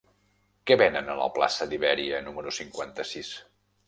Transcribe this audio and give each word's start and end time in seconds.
Què 0.69 0.77
venen 0.81 1.11
a 1.11 1.17
la 1.19 1.27
plaça 1.35 1.67
d'Ibèria 1.73 2.21
número 2.29 2.55
cinquanta-sis? 2.61 3.31